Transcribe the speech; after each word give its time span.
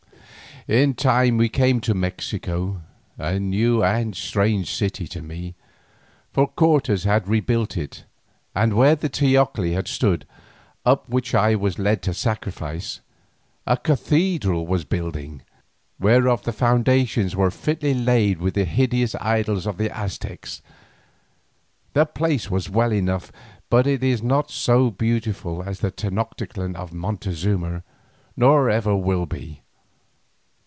In 0.67 0.93
time 0.93 1.37
we 1.37 1.49
came 1.49 1.81
to 1.81 1.95
Mexico, 1.95 2.83
a 3.17 3.39
new 3.39 3.83
and 3.83 4.13
a 4.13 4.15
strange 4.15 4.69
city 4.71 5.07
to 5.07 5.19
me, 5.23 5.55
for 6.31 6.45
Cortes 6.49 7.03
had 7.03 7.27
rebuilt 7.27 7.75
it, 7.75 8.03
and 8.53 8.75
where 8.75 8.95
the 8.95 9.09
teocalli 9.09 9.73
had 9.73 9.87
stood, 9.87 10.27
up 10.85 11.09
which 11.09 11.33
I 11.33 11.55
was 11.55 11.79
led 11.79 12.03
to 12.03 12.13
sacrifice, 12.13 12.99
a 13.65 13.75
cathedral 13.75 14.67
was 14.67 14.83
building, 14.85 15.41
whereof 15.99 16.43
the 16.43 16.53
foundations 16.53 17.35
were 17.35 17.49
fitly 17.49 17.95
laid 17.95 18.37
with 18.39 18.53
the 18.53 18.65
hideous 18.65 19.15
idols 19.15 19.65
of 19.65 19.77
the 19.79 19.89
Aztecs. 19.89 20.61
The 21.93 22.05
place 22.05 22.51
was 22.51 22.69
well 22.69 22.93
enough, 22.93 23.31
but 23.71 23.87
it 23.87 24.03
is 24.03 24.21
not 24.21 24.51
so 24.51 24.91
beautiful 24.91 25.63
as 25.63 25.79
the 25.79 25.91
Tenoctitlan 25.91 26.75
of 26.75 26.93
Montezuma, 26.93 27.81
nor 28.37 28.69
ever 28.69 28.95
will 28.95 29.25
be. 29.25 29.63